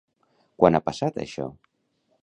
Quan 0.63 0.79
ha 0.79 0.81
passat 0.87 1.21
això? 1.27 1.49